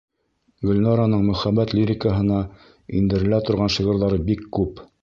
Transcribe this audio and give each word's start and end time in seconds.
Гөлнараның 0.69 1.21
мөхәббәт 1.27 1.75
лирикаһына 1.81 2.41
индерелә 3.03 3.45
торған 3.51 3.75
шиғырҙары 3.79 4.25
бик 4.33 4.47
күп. 4.61 4.89